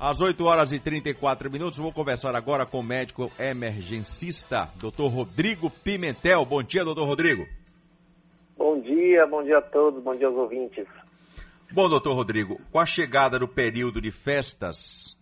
Às 0.00 0.18
8 0.18 0.42
horas 0.46 0.72
e 0.72 0.80
34 0.80 1.50
minutos, 1.50 1.78
vou 1.78 1.92
conversar 1.92 2.34
agora 2.34 2.64
com 2.64 2.80
o 2.80 2.82
médico 2.82 3.30
emergencista, 3.38 4.70
Dr. 4.76 5.02
Rodrigo 5.12 5.68
Pimentel. 5.68 6.42
Bom 6.46 6.62
dia, 6.62 6.82
doutor 6.82 7.06
Rodrigo. 7.06 7.46
Bom 8.56 8.80
dia, 8.80 9.26
bom 9.26 9.42
dia 9.42 9.58
a 9.58 9.60
todos, 9.60 10.02
bom 10.02 10.16
dia 10.16 10.26
aos 10.26 10.38
ouvintes. 10.38 10.86
Bom, 11.70 11.86
doutor 11.86 12.14
Rodrigo, 12.14 12.58
com 12.72 12.80
a 12.80 12.86
chegada 12.86 13.38
do 13.38 13.46
período 13.46 14.00
de 14.00 14.10
festas, 14.10 15.14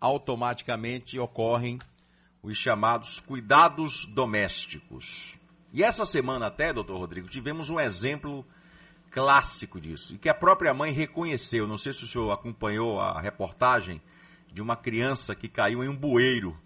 automaticamente 0.00 1.18
ocorrem 1.18 1.80
os 2.40 2.56
chamados 2.56 3.18
cuidados 3.18 4.06
domésticos. 4.06 5.36
E 5.72 5.82
essa 5.82 6.06
semana 6.06 6.46
até, 6.46 6.72
doutor 6.72 6.98
Rodrigo, 6.98 7.28
tivemos 7.28 7.68
um 7.68 7.80
exemplo 7.80 8.46
clássico 9.10 9.80
disso, 9.80 10.14
e 10.14 10.18
que 10.18 10.28
a 10.28 10.34
própria 10.34 10.72
mãe 10.74 10.92
reconheceu. 10.92 11.66
Não 11.66 11.78
sei 11.78 11.92
se 11.92 12.04
o 12.04 12.06
senhor 12.06 12.30
acompanhou 12.30 13.00
a 13.00 13.20
reportagem 13.20 14.00
de 14.52 14.62
uma 14.62 14.76
criança 14.76 15.34
que 15.34 15.48
caiu 15.48 15.82
em 15.82 15.88
um 15.88 15.96
bueiro 15.96 16.56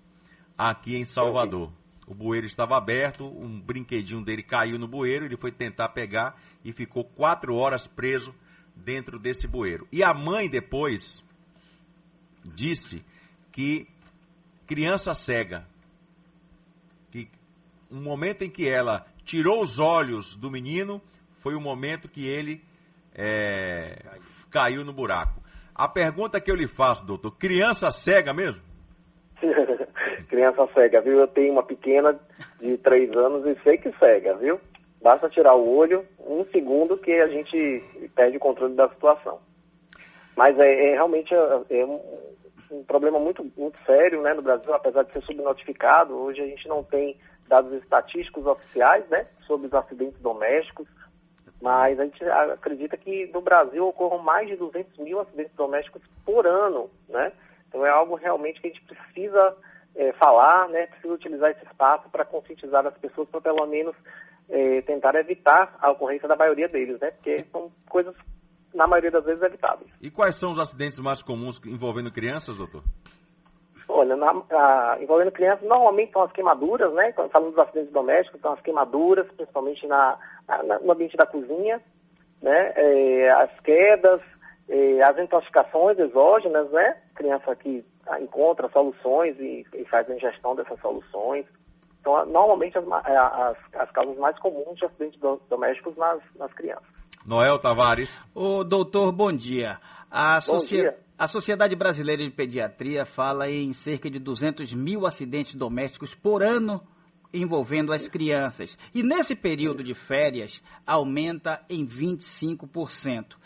aqui 0.56 0.96
em 0.96 1.05
Salvador. 1.05 1.73
O 2.06 2.15
bueiro 2.15 2.46
estava 2.46 2.77
aberto, 2.77 3.24
um 3.24 3.60
brinquedinho 3.60 4.24
dele 4.24 4.42
caiu 4.42 4.78
no 4.78 4.88
bueiro, 4.88 5.24
ele 5.24 5.37
foi 5.37 5.52
tentar 5.52 5.91
pegar 5.91 6.41
e 6.65 6.73
ficou 6.73 7.05
quatro 7.05 7.55
horas 7.55 7.87
preso 7.87 8.34
dentro 8.74 9.18
desse 9.18 9.46
bueiro. 9.46 9.87
E 9.90 10.02
a 10.02 10.12
mãe 10.12 10.48
depois 10.48 11.24
disse 12.45 13.04
que 13.52 13.87
criança 14.66 15.15
cega, 15.15 15.66
que 17.10 17.29
um 17.90 18.01
momento 18.02 18.43
em 18.43 18.51
que 18.51 18.66
ela 18.66 19.06
tirou 19.24 19.60
os 19.60 19.79
olhos 19.79 20.34
do 20.34 20.51
menino, 20.51 21.01
foi 21.42 21.55
o 21.55 21.60
momento 21.60 22.09
que 22.09 22.27
ele 22.27 22.62
é, 23.14 23.98
caiu 24.51 24.84
no 24.84 24.92
buraco. 24.92 25.42
A 25.74 25.88
pergunta 25.88 26.41
que 26.41 26.51
eu 26.51 26.55
lhe 26.55 26.68
faço, 26.68 27.05
doutor, 27.05 27.32
criança 27.32 27.91
cega 27.91 28.32
mesmo? 28.32 28.62
criança 30.28 30.68
cega, 30.73 31.01
viu? 31.01 31.18
Eu 31.18 31.29
tenho 31.29 31.52
uma 31.52 31.63
pequena 31.63 32.18
de 32.60 32.76
três 32.79 33.10
anos 33.16 33.45
e 33.46 33.60
sei 33.63 33.79
que 33.79 33.90
cega, 33.98 34.37
viu? 34.37 34.60
Basta 35.02 35.29
tirar 35.29 35.54
o 35.54 35.76
olho, 35.76 36.07
um 36.20 36.45
segundo 36.52 36.96
que 36.96 37.13
a 37.13 37.26
gente 37.26 37.82
perde 38.15 38.37
o 38.37 38.40
controle 38.40 38.74
da 38.74 38.88
situação. 38.88 39.40
Mas 40.37 40.59
é, 40.59 40.90
é 40.90 40.93
realmente 40.93 41.35
é, 41.35 41.80
é 41.80 41.85
um, 41.85 42.01
um, 42.70 42.85
problema 42.85 43.18
muito, 43.18 43.45
muito 43.57 43.76
sério 43.85 44.23
né, 44.23 44.32
no 44.32 44.43
Brasil, 44.43 44.73
apesar 44.73 45.02
de 45.02 45.13
ser 45.13 45.23
subnotificado. 45.23 46.15
Hoje 46.15 46.40
a 46.40 46.46
gente 46.46 46.68
não 46.68 46.85
tem 46.85 47.18
dados 47.48 47.73
estatísticos 47.82 48.46
oficiais 48.46 49.07
né, 49.09 49.26
sobre 49.46 49.66
os 49.66 49.74
acidentes 49.74 50.20
domésticos. 50.20 50.87
Mas 51.63 51.99
a 52.01 52.05
gente 52.05 52.24
acredita 52.24 52.96
que 52.96 53.30
no 53.32 53.41
Brasil 53.41 53.87
ocorram 53.87 54.18
mais 54.18 54.49
de 54.49 54.57
200 54.57 54.99
mil 54.99 55.21
acidentes 55.21 55.55
domésticos 55.55 56.02
por 56.24 56.45
ano, 56.45 56.91
né? 57.09 57.30
Então 57.69 57.87
é 57.87 57.88
algo 57.88 58.16
realmente 58.16 58.60
que 58.60 58.66
a 58.66 58.71
gente 58.71 58.82
precisa 58.82 59.57
é, 59.95 60.13
falar, 60.15 60.69
né? 60.69 60.88
Precisa 60.88 61.15
utilizar 61.15 61.52
esse 61.52 61.65
espaço 61.65 62.10
para 62.10 62.24
conscientizar 62.24 62.85
as 62.85 62.99
pessoas 62.99 63.29
para 63.29 63.41
pelo 63.41 63.65
menos 63.66 63.95
é, 64.49 64.82
tentar 64.82 65.15
evitar 65.15 65.77
a 65.81 65.93
ocorrência 65.93 66.27
da 66.27 66.34
maioria 66.34 66.69
deles, 66.69 66.99
né? 66.99 67.12
Porque 67.12 67.47
são 67.53 67.71
coisas, 67.88 68.12
na 68.75 68.88
maioria 68.88 69.12
das 69.12 69.25
vezes, 69.25 69.41
evitáveis. 69.41 69.88
E 70.00 70.10
quais 70.10 70.34
são 70.34 70.50
os 70.50 70.59
acidentes 70.59 70.99
mais 70.99 71.22
comuns 71.22 71.60
envolvendo 71.65 72.10
crianças, 72.10 72.56
doutor? 72.56 72.82
Olha, 73.94 74.16
na, 74.16 74.31
a, 74.50 74.98
envolvendo 75.00 75.31
crianças, 75.31 75.69
normalmente 75.69 76.12
são 76.12 76.22
as 76.22 76.32
queimaduras, 76.32 76.93
né? 76.94 77.12
Quando 77.12 77.31
falamos 77.31 77.54
dos 77.54 77.62
acidentes 77.62 77.93
domésticos, 77.93 78.41
são 78.41 78.54
as 78.54 78.60
queimaduras, 78.62 79.26
principalmente 79.37 79.87
na, 79.87 80.19
na 80.65 80.78
no 80.78 80.93
ambiente 80.93 81.16
da 81.16 81.26
cozinha, 81.26 81.81
né? 82.41 82.72
É, 82.75 83.31
as 83.31 83.60
quedas, 83.60 84.20
é, 84.69 85.03
as 85.03 85.19
intoxicações 85.19 85.98
exógenas, 85.98 86.70
né? 86.70 86.97
Criança 87.15 87.54
que 87.54 87.84
encontra 88.20 88.69
soluções 88.70 89.38
e, 89.38 89.66
e 89.75 89.84
faz 89.84 90.09
a 90.10 90.15
ingestão 90.15 90.56
dessas 90.56 90.81
soluções. 90.81 91.47
Então, 92.00 92.25
normalmente 92.26 92.76
as, 92.76 92.84
as, 92.88 93.56
as 93.75 93.91
causas 93.93 94.16
mais 94.16 94.37
comuns 94.38 94.76
de 94.76 94.87
acidentes 94.87 95.20
domésticos 95.48 95.97
nas, 95.97 96.20
nas 96.36 96.53
crianças. 96.54 96.88
Noel 97.24 97.59
Tavares. 97.59 98.24
O 98.34 98.64
doutor, 98.64 99.12
bom 99.12 99.32
dia. 99.32 99.78
A, 100.10 100.38
bom 100.47 100.56
dia. 100.56 100.98
A 101.18 101.26
Sociedade 101.28 101.76
Brasileira 101.76 102.22
de 102.22 102.30
Pediatria 102.30 103.04
fala 103.04 103.48
em 103.48 103.72
cerca 103.72 104.10
de 104.10 104.18
200 104.18 104.72
mil 104.72 105.06
acidentes 105.06 105.54
domésticos 105.54 106.14
por 106.14 106.42
ano 106.42 106.80
envolvendo 107.32 107.92
as 107.92 108.08
crianças. 108.08 108.76
E 108.94 109.02
nesse 109.02 109.34
período 109.34 109.82
de 109.82 109.94
férias, 109.94 110.62
aumenta 110.86 111.64
em 111.68 111.86
25%. 111.86 113.36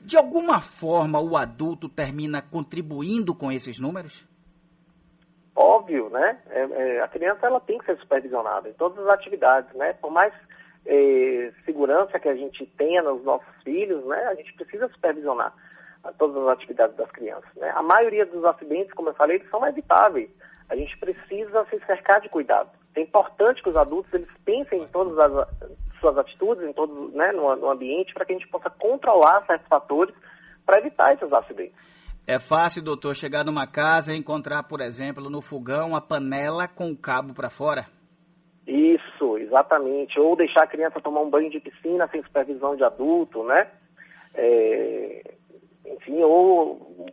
De 0.00 0.16
alguma 0.16 0.60
forma, 0.60 1.20
o 1.20 1.36
adulto 1.36 1.88
termina 1.88 2.40
contribuindo 2.40 3.34
com 3.34 3.50
esses 3.52 3.78
números? 3.78 4.26
Óbvio, 5.54 6.08
né? 6.10 6.40
É, 6.50 6.62
é, 6.62 7.00
a 7.02 7.08
criança 7.08 7.46
ela 7.46 7.60
tem 7.60 7.78
que 7.78 7.86
ser 7.86 7.98
supervisionada 7.98 8.68
em 8.68 8.72
todas 8.74 8.98
as 8.98 9.08
atividades, 9.08 9.72
né? 9.74 9.92
Por 9.94 10.10
mais 10.10 10.32
é, 10.86 11.52
segurança 11.64 12.18
que 12.18 12.28
a 12.28 12.36
gente 12.36 12.64
tenha 12.78 13.02
nos 13.02 13.24
nossos 13.24 13.62
filhos, 13.64 14.04
né? 14.06 14.24
A 14.26 14.34
gente 14.36 14.52
precisa 14.54 14.88
supervisionar 14.88 15.52
todas 16.18 16.36
as 16.42 16.48
atividades 16.48 16.96
das 16.96 17.10
crianças. 17.10 17.50
Né? 17.56 17.70
A 17.74 17.82
maioria 17.82 18.26
dos 18.26 18.44
acidentes, 18.44 18.92
como 18.92 19.10
eu 19.10 19.14
falei, 19.14 19.36
eles 19.36 19.50
são 19.50 19.66
evitáveis. 19.66 20.30
A 20.68 20.76
gente 20.76 20.96
precisa 20.98 21.64
se 21.70 21.78
cercar 21.86 22.20
de 22.20 22.28
cuidado. 22.28 22.70
É 22.94 23.00
importante 23.00 23.62
que 23.62 23.68
os 23.68 23.76
adultos 23.76 24.12
eles 24.12 24.28
pensem 24.44 24.82
em 24.82 24.88
todas 24.88 25.18
as 25.18 25.48
suas 26.00 26.18
atitudes, 26.18 26.64
em 26.64 26.72
todos, 26.72 27.12
né, 27.14 27.32
no, 27.32 27.54
no 27.56 27.70
ambiente, 27.70 28.12
para 28.12 28.24
que 28.24 28.32
a 28.32 28.38
gente 28.38 28.48
possa 28.48 28.70
controlar 28.70 29.44
certos 29.46 29.68
fatores 29.68 30.14
para 30.64 30.78
evitar 30.78 31.14
esses 31.14 31.32
acidentes. 31.32 31.76
É 32.26 32.38
fácil, 32.38 32.82
doutor, 32.82 33.16
chegar 33.16 33.44
numa 33.44 33.66
casa 33.66 34.12
e 34.12 34.18
encontrar, 34.18 34.62
por 34.64 34.82
exemplo, 34.82 35.30
no 35.30 35.40
fogão 35.40 35.96
a 35.96 36.00
panela 36.00 36.68
com 36.68 36.90
o 36.90 36.96
cabo 36.96 37.32
para 37.32 37.48
fora? 37.48 37.86
Isso, 38.66 39.38
exatamente. 39.38 40.20
Ou 40.20 40.36
deixar 40.36 40.64
a 40.64 40.66
criança 40.66 41.00
tomar 41.00 41.22
um 41.22 41.30
banho 41.30 41.50
de 41.50 41.58
piscina 41.58 42.06
sem 42.08 42.22
supervisão 42.22 42.76
de 42.76 42.84
adulto, 42.84 43.42
né? 43.44 43.68
É, 44.34 45.07
enfim, 46.08 46.22
ou 46.22 47.06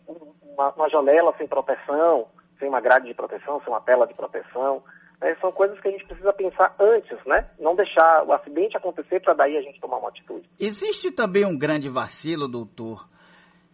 uma, 0.54 0.72
uma, 0.72 0.90
janela 0.90 1.34
sem 1.38 1.48
proteção, 1.48 2.28
sem 2.58 2.70
uma 2.70 2.80
grade 2.80 3.08
de 3.08 3.14
proteção, 3.14 3.60
sem 3.60 3.70
uma 3.70 3.82
tela 3.82 4.08
de 4.08 4.14
proteção. 4.14 4.82
Né? 5.22 5.36
São 5.42 5.52
coisas 5.52 5.80
que 5.80 5.88
a 5.88 5.92
gente 5.92 6.06
precisa 6.06 6.32
pensar 6.34 6.74
antes, 6.80 7.18
né? 7.26 7.50
Não 7.60 7.76
deixar 7.76 8.24
o 8.26 8.34
acidente 8.34 8.78
acontecer 8.78 9.22
para 9.22 9.34
daí 9.34 9.58
a 9.58 9.62
gente 9.62 9.80
tomar 9.80 9.98
uma 9.98 10.10
atitude. 10.10 10.50
Existe 10.60 11.12
também 11.12 11.46
um 11.46 11.58
grande 11.58 11.90
vacilo, 11.90 12.48
doutor, 12.48 13.08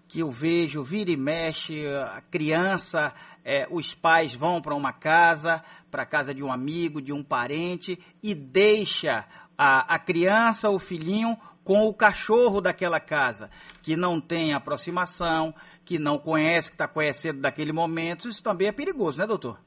que 0.08 0.22
eu 0.22 0.30
vejo, 0.30 0.84
vira 0.84 1.12
e 1.12 1.18
mexe, 1.18 1.88
a 1.88 2.22
criança, 2.30 3.14
é, 3.46 3.68
os 3.72 3.96
pais 3.96 4.36
vão 4.36 4.62
para 4.62 4.76
uma 4.76 4.92
casa, 4.92 5.64
para 5.90 6.04
a 6.04 6.06
casa 6.06 6.34
de 6.34 6.44
um 6.44 6.52
amigo, 6.52 7.02
de 7.02 7.14
um 7.14 7.24
parente, 7.24 7.98
e 8.22 8.36
deixa 8.36 9.26
a, 9.58 9.96
a 9.96 10.00
criança, 10.00 10.70
o 10.70 10.80
filhinho, 10.80 11.38
com 11.72 11.88
o 11.88 11.94
cachorro 11.94 12.60
daquela 12.60 13.00
casa, 13.00 13.50
que 13.82 13.96
não 13.96 14.20
tem 14.20 14.54
aproximação, 14.54 15.56
que 15.86 15.98
não 15.98 16.18
conhece, 16.18 16.70
que 16.70 16.76
está 16.76 16.86
conhecendo 16.86 17.40
daquele 17.40 17.72
momento. 17.72 18.28
Isso 18.28 18.44
também 18.44 18.68
é 18.68 18.74
perigoso, 18.74 19.18
né, 19.18 19.26
doutor? 19.26 19.58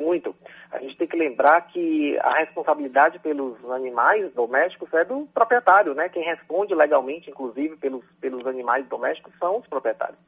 Muito. 0.00 0.34
A 0.72 0.78
gente 0.78 0.96
tem 0.96 1.06
que 1.06 1.18
lembrar 1.18 1.60
que 1.66 2.18
a 2.20 2.38
responsabilidade 2.38 3.18
pelos 3.18 3.62
animais 3.70 4.32
domésticos 4.32 4.90
é 4.94 5.04
do 5.04 5.28
proprietário, 5.34 5.92
né? 5.92 6.08
Quem 6.08 6.24
responde 6.24 6.74
legalmente, 6.74 7.28
inclusive, 7.28 7.76
pelos, 7.76 8.02
pelos 8.22 8.46
animais 8.46 8.86
domésticos 8.88 9.34
são 9.38 9.58
os 9.58 9.66
proprietários. 9.66 10.18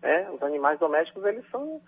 Né? 0.00 0.26
Os 0.30 0.42
animais 0.42 0.78
domésticos, 0.78 1.22
eles 1.26 1.44
são, 1.50 1.82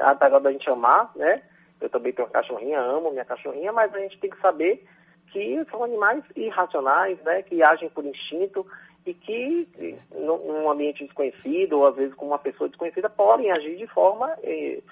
apesar 0.00 0.38
da 0.38 0.50
gente 0.50 0.70
amar, 0.70 1.12
né? 1.14 1.42
Eu 1.82 1.90
também 1.90 2.14
tenho 2.14 2.26
uma 2.26 2.32
cachorrinha, 2.32 2.80
amo 2.80 3.10
minha 3.10 3.26
cachorrinha, 3.26 3.74
mas 3.74 3.94
a 3.94 3.98
gente 3.98 4.18
tem 4.20 4.30
que 4.30 4.40
saber 4.40 4.86
que 5.32 5.64
são 5.70 5.84
animais 5.84 6.24
irracionais, 6.34 7.18
né, 7.22 7.42
que 7.42 7.62
agem 7.62 7.88
por 7.90 8.04
instinto 8.04 8.66
e 9.04 9.14
que, 9.14 9.68
num 10.12 10.70
ambiente 10.70 11.04
desconhecido, 11.04 11.78
ou 11.78 11.86
às 11.86 11.94
vezes 11.94 12.14
com 12.14 12.26
uma 12.26 12.38
pessoa 12.38 12.68
desconhecida, 12.68 13.08
podem 13.08 13.52
agir 13.52 13.76
de 13.76 13.86
forma 13.86 14.36
eh, 14.42 14.82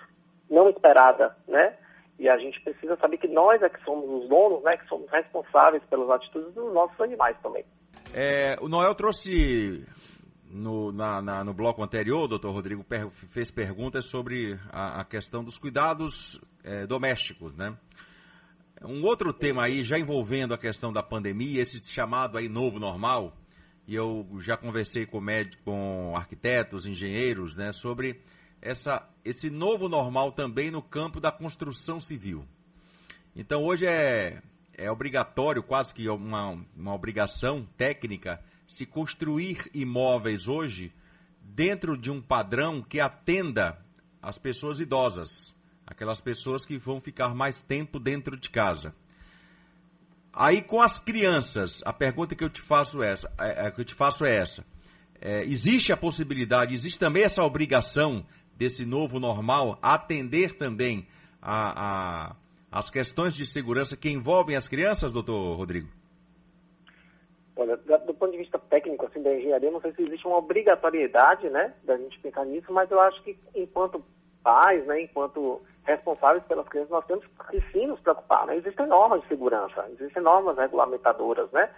não 0.48 0.69
esperada, 0.69 1.36
né? 1.48 1.75
E 2.16 2.28
a 2.28 2.38
gente 2.38 2.60
precisa 2.60 2.96
saber 2.96 3.19
que 3.19 3.26
nós 3.26 3.60
é 3.60 3.69
que 3.69 3.82
somos 3.82 4.08
os 4.08 4.28
donos, 4.28 4.62
né, 4.62 4.76
que 4.76 4.86
somos 4.86 5.10
responsáveis 5.10 5.82
pelas 5.90 6.08
atitudes 6.10 6.54
dos 6.54 6.72
nossos 6.72 7.00
animais 7.00 7.37
também. 7.42 7.64
É, 8.12 8.56
o 8.60 8.69
Noel 8.69 8.94
trouxe 8.94 9.84
no, 10.48 10.92
na, 10.92 11.20
na, 11.20 11.42
no 11.42 11.52
bloco 11.52 11.82
anterior, 11.82 12.28
doutor 12.28 12.52
Rodrigo 12.52 12.84
per, 12.84 13.10
fez 13.10 13.50
perguntas 13.50 14.08
sobre 14.08 14.56
a, 14.70 15.00
a 15.00 15.04
questão 15.04 15.42
dos 15.42 15.58
cuidados 15.58 16.40
é, 16.62 16.87
domésticos, 16.87 17.56
né? 17.56 17.76
Um 18.86 19.02
outro 19.02 19.32
tema 19.32 19.64
aí, 19.64 19.82
já 19.82 19.98
envolvendo 19.98 20.52
a 20.52 20.58
questão 20.58 20.92
da 20.92 21.02
pandemia, 21.02 21.62
esse 21.62 21.82
chamado 21.90 22.36
aí 22.36 22.50
novo 22.50 22.78
normal, 22.78 23.34
e 23.88 23.94
eu 23.94 24.28
já 24.40 24.58
conversei 24.58 25.06
com, 25.06 25.22
médicos, 25.22 25.64
com 25.64 26.14
arquitetos, 26.14 26.84
engenheiros, 26.84 27.56
né, 27.56 27.72
sobre 27.72 28.20
essa, 28.60 29.08
esse 29.25 29.48
novo 29.48 29.88
normal 29.88 30.32
também 30.32 30.70
no 30.70 30.82
campo 30.82 31.19
da 31.19 31.32
construção 31.32 31.98
civil. 31.98 32.44
Então 33.34 33.64
hoje 33.64 33.86
é, 33.86 34.42
é 34.75 34.90
obrigatório, 34.90 35.62
quase 35.62 35.94
que 35.94 36.06
uma, 36.06 36.58
uma 36.76 36.94
obrigação 36.94 37.66
técnica, 37.78 38.38
se 38.69 38.84
construir 38.84 39.70
imóveis 39.72 40.46
hoje 40.46 40.92
dentro 41.40 41.96
de 41.96 42.10
um 42.10 42.20
padrão 42.20 42.82
que 42.82 43.00
atenda 43.00 43.78
as 44.20 44.38
pessoas 44.38 44.78
idosas, 44.78 45.53
aquelas 45.86 46.20
pessoas 46.20 46.64
que 46.64 46.78
vão 46.78 47.00
ficar 47.00 47.34
mais 47.34 47.60
tempo 47.60 47.98
dentro 47.98 48.36
de 48.36 48.50
casa. 48.50 48.94
Aí 50.32 50.62
com 50.62 50.82
as 50.82 50.98
crianças, 50.98 51.81
a 51.84 51.92
pergunta 51.92 52.34
que 52.34 52.42
eu 52.42 52.50
te 52.50 52.60
faço 52.60 53.02
é 53.02 53.12
essa, 53.12 53.32
é, 53.38 53.66
é, 53.66 53.70
que 53.70 53.81
eu 53.81 53.84
te 53.84 53.94
faço 53.94 54.25
é 54.25 54.36
essa. 54.36 54.64
É, 55.20 55.44
existe 55.44 55.92
a 55.92 55.96
possibilidade, 55.96 56.75
existe 56.75 56.98
também 56.98 57.22
essa 57.22 57.42
obrigação 57.42 58.26
desse 58.56 58.84
novo 58.84 59.20
normal 59.20 59.78
atender 59.81 60.56
também 60.56 61.06
a, 61.40 62.30
a, 62.30 62.37
as 62.70 62.90
questões 62.90 63.34
de 63.34 63.46
segurança 63.46 63.96
que 63.96 64.10
envolvem 64.10 64.56
as 64.56 64.66
crianças, 64.66 65.12
doutor 65.12 65.56
Rodrigo? 65.56 65.88
Olha, 67.56 67.76
do 67.76 68.14
ponto 68.14 68.32
de 68.32 68.38
vista 68.38 68.58
técnico, 68.58 69.06
assim, 69.06 69.22
da 69.22 69.32
engenharia, 69.32 69.70
não 69.70 69.80
sei 69.80 69.92
se 69.92 70.02
existe 70.02 70.26
uma 70.26 70.38
obrigatoriedade, 70.38 71.48
né, 71.50 71.72
da 71.84 71.96
gente 71.96 72.19
pensar 72.19 72.44
nisso, 72.44 72.72
mas 72.72 72.90
eu 72.90 73.00
acho 73.00 73.22
que 73.22 73.38
enquanto 73.54 74.04
pais, 74.42 74.84
né, 74.87 75.02
enquanto 75.02 75.62
responsáveis 75.84 76.42
pelas 76.44 76.69
crianças, 76.69 76.90
nós 76.90 77.06
temos 77.06 77.25
que 77.50 77.60
sim 77.72 77.86
nos 77.86 78.00
preocupar, 78.00 78.46
né? 78.46 78.56
Existem 78.56 78.86
normas 78.86 79.22
de 79.22 79.28
segurança, 79.28 79.86
existem 79.92 80.22
normas 80.22 80.56
regulamentadoras, 80.56 81.50
né, 81.52 81.70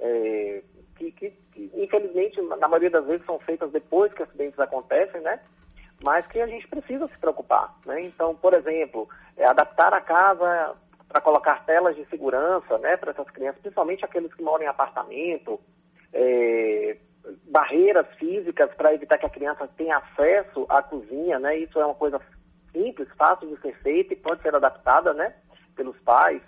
é, 0.00 0.62
que, 0.96 1.12
que, 1.12 1.30
que, 1.52 1.70
infelizmente, 1.74 2.40
na 2.42 2.68
maioria 2.68 2.90
das 2.90 3.06
vezes 3.06 3.24
são 3.26 3.38
feitas 3.40 3.70
depois 3.70 4.12
que 4.12 4.22
acidentes 4.22 4.58
acontecem, 4.58 5.20
né, 5.20 5.40
mas 6.02 6.26
que 6.26 6.40
a 6.40 6.46
gente 6.46 6.66
precisa 6.66 7.06
se 7.08 7.18
preocupar, 7.18 7.74
né? 7.84 8.00
Então, 8.02 8.34
por 8.34 8.54
exemplo, 8.54 9.08
é, 9.36 9.44
adaptar 9.44 9.92
a 9.92 10.00
casa 10.00 10.74
para 11.08 11.20
colocar 11.20 11.64
telas 11.66 11.94
de 11.94 12.06
segurança 12.06 12.78
né, 12.78 12.96
para 12.96 13.10
essas 13.10 13.28
crianças, 13.30 13.60
principalmente 13.60 14.04
aqueles 14.04 14.32
que 14.32 14.42
moram 14.42 14.64
em 14.64 14.68
apartamento, 14.68 15.60
é, 16.12 16.96
barreiras 17.44 18.06
físicas 18.18 18.72
para 18.74 18.94
evitar 18.94 19.18
que 19.18 19.26
a 19.26 19.30
criança 19.30 19.68
tenha 19.76 19.98
acesso 19.98 20.66
à 20.68 20.82
cozinha, 20.82 21.38
né? 21.38 21.56
Isso 21.58 21.78
é 21.78 21.84
uma 21.84 21.94
coisa 21.94 22.20
simples, 22.72 23.08
fácil 23.16 23.48
de 23.48 23.60
ser 23.60 23.76
feita 23.78 24.12
e 24.12 24.16
pode 24.16 24.42
ser 24.42 24.54
adaptada, 24.54 25.12
né, 25.12 25.34
pelos 25.76 25.98
pais, 26.00 26.42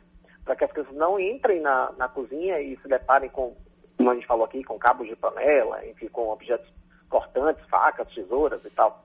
para 0.45 0.57
que 0.57 0.65
as 0.65 0.73
crianças 0.73 0.95
não 0.95 1.19
entrem 1.19 1.61
na, 1.61 1.93
na 1.97 2.09
cozinha 2.09 2.61
e 2.61 2.77
se 2.79 2.89
deparem 2.89 3.31
com, 3.31 3.57
como 3.97 4.11
a 4.11 4.15
gente 4.15 4.27
falou 4.27 4.45
aqui, 4.45 4.63
com 4.65 4.79
cabos 4.79 5.09
de 5.09 5.17
panela, 5.17 5.85
enfim, 5.87 6.09
com 6.09 6.29
objetos 6.29 6.69
cortantes, 7.09 7.65
facas, 7.69 8.13
tesouras 8.13 8.65
e 8.65 8.71
tal. 8.71 9.05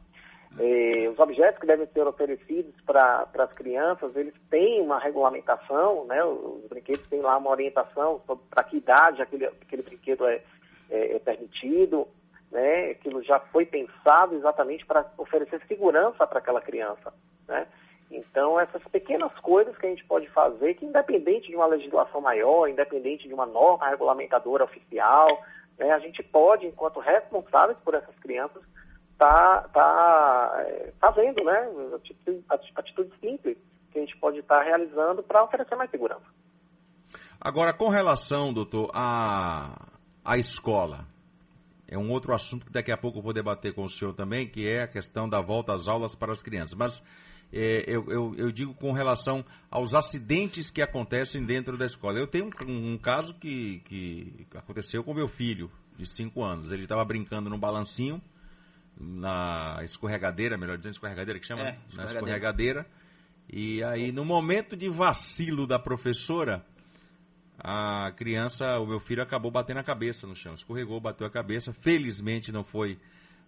Eh, 0.57 1.07
os 1.07 1.19
objetos 1.19 1.59
que 1.59 1.67
devem 1.67 1.85
ser 1.87 2.07
oferecidos 2.07 2.73
para 2.81 3.27
as 3.37 3.53
crianças, 3.53 4.15
eles 4.15 4.33
têm 4.49 4.81
uma 4.81 4.99
regulamentação, 4.99 6.05
né? 6.05 6.23
os 6.23 6.67
brinquedos 6.67 7.07
têm 7.07 7.21
lá 7.21 7.37
uma 7.37 7.51
orientação 7.51 8.19
para 8.49 8.63
que 8.63 8.77
idade 8.77 9.21
aquele, 9.21 9.45
aquele 9.45 9.83
brinquedo 9.83 10.25
é, 10.27 10.41
é, 10.89 11.15
é, 11.15 11.19
permitido, 11.19 12.07
né? 12.51 12.91
aquilo 12.91 13.23
já 13.23 13.39
foi 13.39 13.65
pensado 13.65 14.35
exatamente 14.35 14.85
para 14.85 15.05
oferecer 15.17 15.61
segurança 15.67 16.25
para 16.25 16.39
aquela 16.39 16.61
criança. 16.61 17.13
Né? 17.47 17.67
Então, 18.11 18.59
essas 18.59 18.81
pequenas 18.85 19.31
coisas 19.39 19.77
que 19.77 19.85
a 19.85 19.89
gente 19.89 20.05
pode 20.05 20.27
fazer, 20.29 20.73
que 20.75 20.85
independente 20.85 21.47
de 21.47 21.55
uma 21.55 21.67
legislação 21.67 22.21
maior, 22.21 22.67
independente 22.67 23.27
de 23.27 23.33
uma 23.33 23.45
norma 23.45 23.87
regulamentadora 23.87 24.63
oficial, 24.63 25.27
né? 25.77 25.91
a 25.91 25.99
gente 25.99 26.23
pode, 26.23 26.65
enquanto 26.65 26.99
responsáveis 26.99 27.77
por 27.79 27.93
essas 27.93 28.17
crianças, 28.19 28.63
está 29.13 29.67
tá, 29.73 30.63
é, 30.65 30.93
fazendo, 30.99 31.43
né? 31.43 31.69
Atitudes, 31.95 32.43
atitudes 32.75 33.19
simples 33.19 33.57
que 33.91 33.99
a 33.99 34.01
gente 34.01 34.17
pode 34.17 34.39
estar 34.39 34.59
tá 34.59 34.63
realizando 34.63 35.21
para 35.21 35.43
oferecer 35.43 35.75
mais 35.75 35.91
segurança. 35.91 36.23
Agora, 37.39 37.73
com 37.73 37.89
relação, 37.89 38.53
doutor, 38.53 38.89
à, 38.93 39.87
à 40.23 40.37
escola, 40.37 41.05
é 41.89 41.97
um 41.97 42.11
outro 42.11 42.33
assunto 42.33 42.65
que 42.65 42.71
daqui 42.71 42.91
a 42.91 42.97
pouco 42.97 43.17
eu 43.17 43.23
vou 43.23 43.33
debater 43.33 43.73
com 43.73 43.83
o 43.83 43.89
senhor 43.89 44.13
também, 44.13 44.47
que 44.47 44.67
é 44.67 44.83
a 44.83 44.87
questão 44.87 45.27
da 45.27 45.41
volta 45.41 45.73
às 45.73 45.87
aulas 45.87 46.15
para 46.15 46.31
as 46.31 46.41
crianças. 46.41 46.75
Mas 46.75 47.01
é, 47.51 47.83
eu, 47.87 48.05
eu, 48.11 48.35
eu, 48.37 48.51
digo 48.51 48.75
com 48.75 48.91
relação 48.91 49.43
aos 49.71 49.95
acidentes 49.95 50.69
que 50.69 50.83
acontecem 50.83 51.43
dentro 51.43 51.75
da 51.77 51.87
escola. 51.87 52.19
Eu 52.19 52.27
tenho 52.27 52.47
um, 52.67 52.93
um 52.93 52.97
caso 52.97 53.33
que, 53.33 53.79
que 53.85 54.47
aconteceu 54.55 55.03
com 55.03 55.15
meu 55.15 55.27
filho, 55.27 55.71
de 55.97 56.05
5 56.05 56.43
anos. 56.43 56.71
Ele 56.71 56.83
estava 56.83 57.03
brincando 57.03 57.49
no 57.49 57.57
balancinho, 57.57 58.21
na 58.95 59.79
escorregadeira, 59.83 60.57
melhor 60.57 60.77
dizendo, 60.77 60.93
escorregadeira 60.93 61.39
que 61.39 61.47
chama? 61.47 61.63
É, 61.63 61.77
escorregadeira. 61.87 62.03
Na 62.03 62.19
escorregadeira. 62.19 62.85
E 63.51 63.83
aí, 63.83 64.11
no 64.11 64.23
momento 64.23 64.77
de 64.77 64.87
vacilo 64.87 65.65
da 65.65 65.79
professora, 65.79 66.63
a 67.63 68.11
criança, 68.15 68.79
o 68.79 68.85
meu 68.85 68.99
filho, 68.99 69.21
acabou 69.21 69.51
batendo 69.51 69.79
a 69.79 69.83
cabeça 69.83 70.25
no 70.25 70.35
chão. 70.35 70.53
Escorregou, 70.53 70.99
bateu 70.99 71.27
a 71.27 71.29
cabeça. 71.29 71.73
Felizmente 71.73 72.51
não 72.51 72.63
foi 72.63 72.97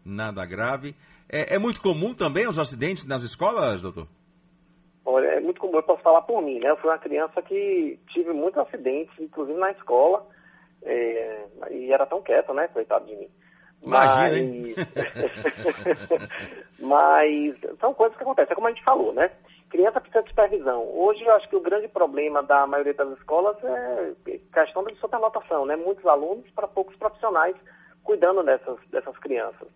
nada 0.06 0.46
grave. 0.46 0.96
É, 1.30 1.56
é 1.56 1.60
muito 1.60 1.82
comum 1.82 2.14
também 2.14 2.48
os 2.48 2.60
acidentes 2.60 3.06
nas 3.06 3.24
escolas, 3.24 3.82
doutor? 3.82 4.08
Olha, 5.06 5.28
é 5.28 5.40
muito 5.40 5.60
comum. 5.60 5.76
Eu 5.76 5.84
posso 5.84 6.04
falar 6.04 6.22
por 6.24 6.42
mim, 6.42 6.60
né? 6.60 6.70
Eu 6.70 6.78
fui 6.78 6.90
uma 6.90 7.00
criança 7.00 7.42
que 7.42 7.98
tive 8.10 8.34
muitos 8.34 8.60
acidentes, 8.60 9.18
inclusive 9.20 9.58
na 9.58 9.72
escola. 9.72 10.28
É, 10.84 11.46
e 11.72 11.92
era 11.92 12.06
tão 12.06 12.22
quieto, 12.22 12.54
né? 12.54 12.68
Coitado 12.68 13.06
de 13.06 13.16
mim. 13.16 13.30
Imagina, 13.82 14.76
mas... 14.78 14.78
mas 16.80 17.80
são 17.80 17.94
coisas 17.94 18.16
que 18.16 18.24
acontecem, 18.24 18.52
é 18.52 18.56
como 18.56 18.68
a 18.68 18.72
gente 18.72 18.84
falou, 18.84 19.12
né? 19.14 19.32
Criança 19.72 20.00
precisa 20.00 20.24
de 20.24 20.30
supervisão. 20.30 20.88
Hoje 20.94 21.24
eu 21.24 21.34
acho 21.34 21.50
que 21.50 21.56
o 21.56 21.62
grande 21.62 21.88
problema 21.88 22.44
da 22.44 22.68
maioria 22.68 22.94
das 22.94 23.18
escolas 23.18 23.58
é 23.64 24.14
questão 24.54 24.84
da 24.84 24.94
superlotação, 24.96 25.66
né? 25.66 25.76
Muitos 25.76 26.06
alunos 26.06 26.50
para 26.52 26.68
poucos 26.68 26.96
profissionais 26.98 27.56
cuidando 28.04 28.44
dessas, 28.44 28.78
dessas 28.90 29.18
crianças. 29.18 29.68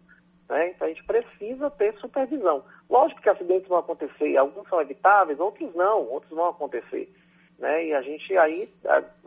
Né? 0.47 0.69
Então 0.69 0.86
a 0.86 0.89
gente 0.89 1.03
precisa 1.06 1.71
ter 1.71 1.95
supervisão. 1.95 2.63
Lógico 2.89 3.21
que 3.21 3.30
acidentes 3.30 3.68
vão 3.68 3.80
acontecer, 3.80 4.38
alguns 4.38 4.68
são 4.69 4.80
evitáveis, 4.80 5.39
outros 5.39 5.74
não, 5.74 6.03
outros 6.09 6.31
vão 6.31 6.50
acontecer. 6.50 7.12
Né? 7.57 7.88
E 7.88 7.94
a 7.94 8.01
gente 8.01 8.38
aí, 8.38 8.69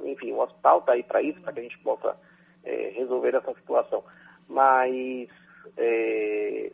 enfim, 0.04 0.32
o 0.32 0.40
hospital 0.40 0.78
está 0.78 0.92
aí 0.92 1.02
para 1.02 1.22
isso, 1.22 1.40
para 1.40 1.52
que 1.52 1.60
a 1.60 1.62
gente 1.62 1.78
possa 1.78 2.14
é, 2.64 2.92
resolver 2.94 3.34
essa 3.34 3.52
situação 3.54 4.04
mas 4.48 5.28
é, 5.76 6.72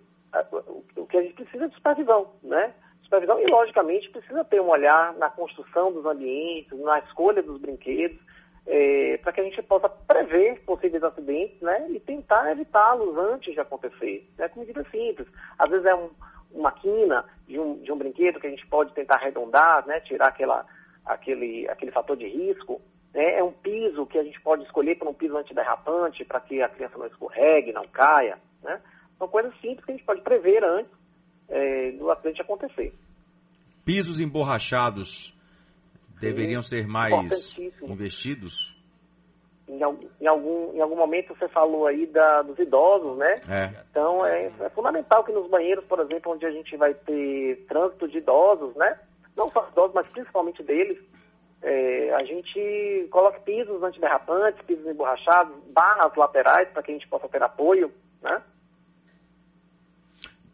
o 0.97 1.07
que 1.07 1.17
a 1.17 1.23
gente 1.23 1.35
precisa 1.35 1.65
é 1.65 1.69
de 1.69 1.75
supervisão, 1.75 2.31
né? 2.43 2.73
Supervisão 3.05 3.41
e, 3.41 3.47
logicamente, 3.47 4.11
precisa 4.11 4.45
ter 4.45 4.61
um 4.61 4.69
olhar 4.69 5.15
na 5.15 5.31
construção 5.31 5.93
dos 5.93 6.05
ambientes, 6.05 6.79
na 6.81 6.99
escolha 7.01 7.43
dos 7.43 7.61
brinquedos, 7.61 8.19
é, 8.67 9.19
para 9.19 9.33
que 9.33 9.41
a 9.41 9.45
gente 9.45 9.63
possa 9.63 9.89
prever 9.89 10.63
possíveis 10.65 11.03
acidentes, 11.05 11.61
né? 11.61 11.87
E 11.91 12.01
tentar 12.01 12.51
evitá-los 12.51 13.17
antes 13.17 13.53
de 13.53 13.61
acontecer, 13.61 14.29
né? 14.39 14.49
Com 14.49 14.61
medidas 14.61 14.91
simples. 14.91 15.29
Às 15.59 15.71
vezes 15.71 15.85
é 15.85 15.95
um, 15.95 16.11
uma 16.51 16.73
quina 16.73 17.25
de 17.47 17.61
um, 17.61 17.77
de 17.79 17.93
um 17.93 17.99
brinquedo 17.99 18.41
que 18.41 18.47
a 18.47 18.51
gente 18.51 18.67
pode 18.67 18.93
tentar 18.95 19.17
arredondar, 19.17 19.87
né? 19.87 20.01
Tirar 20.01 20.29
aquela, 20.29 20.67
aquele, 21.05 21.69
aquele 21.69 21.93
fator 21.93 22.17
de 22.17 22.27
risco, 22.27 22.81
né? 23.13 23.39
É 23.39 23.45
um 23.45 23.53
piso 23.53 24.07
que 24.07 24.19
a 24.19 24.25
gente 24.25 24.41
pode 24.41 24.65
escolher 24.65 24.97
para 24.97 25.11
um 25.11 25.15
piso 25.15 25.37
antiderrapante, 25.37 26.25
para 26.25 26.41
que 26.41 26.63
a 26.63 26.69
criança 26.69 26.97
não 26.97 27.07
escorregue, 27.07 27.73
não 27.73 27.87
caia. 27.87 28.39
Né? 28.63 28.81
São 29.19 29.29
coisas 29.29 29.53
simples 29.61 29.85
que 29.85 29.93
a 29.93 29.95
gente 29.95 30.07
pode 30.07 30.23
prever 30.23 30.65
antes 30.65 31.04
é, 31.49 31.93
do 31.93 32.11
acidente 32.11 32.41
acontecer. 32.41 32.93
Pisos 33.85 34.21
emborrachados 34.21 35.35
deveriam 36.21 36.63
ser 36.63 36.87
mais 36.87 37.55
investidos? 37.83 38.75
Em, 39.69 39.81
em, 40.21 40.27
algum, 40.27 40.75
em 40.75 40.81
algum 40.81 40.97
momento 40.97 41.35
você 41.35 41.49
falou 41.49 41.87
aí 41.87 42.07
da, 42.07 42.43
dos 42.43 42.59
idosos, 42.59 43.17
né? 43.17 43.41
É. 43.49 43.71
Então 43.91 44.25
é, 44.25 44.53
é, 44.61 44.71
fundamental 44.71 45.25
que 45.25 45.33
nos 45.33 45.49
banheiros, 45.49 45.85
por 45.85 46.01
exemplo, 46.01 46.33
onde 46.33 46.45
a 46.45 46.51
gente 46.51 46.77
vai 46.77 46.95
ter 46.95 47.65
trânsito 47.67 48.09
de 48.09 48.19
idosos, 48.19 48.75
né? 48.77 48.99
Não 49.37 49.49
só 49.49 49.67
idosos, 49.71 49.95
mas 49.95 50.09
principalmente 50.09 50.63
deles, 50.63 50.99
é, 51.63 52.13
a 52.15 52.25
gente 52.25 53.09
coloca 53.11 53.41
pisos 53.41 53.83
antiderrapantes, 53.83 54.63
pisos 54.67 54.87
emborrachados, 54.87 55.57
barras 55.73 56.15
laterais 56.15 56.69
para 56.69 56.83
que 56.83 56.91
a 56.91 56.95
gente 56.95 57.09
possa 57.09 57.27
ter 57.29 57.43
apoio, 57.43 57.91
né? 58.23 58.43